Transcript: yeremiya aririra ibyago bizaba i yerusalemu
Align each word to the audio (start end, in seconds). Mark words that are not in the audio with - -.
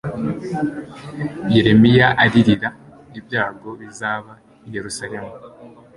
yeremiya 1.53 2.07
aririra 2.23 2.69
ibyago 3.19 3.69
bizaba 3.81 4.31
i 4.67 4.69
yerusalemu 4.75 5.33